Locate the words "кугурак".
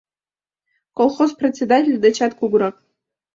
2.39-2.75